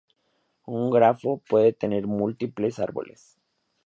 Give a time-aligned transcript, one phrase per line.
[0.65, 3.37] Un grafo puede tener múltiples árboles.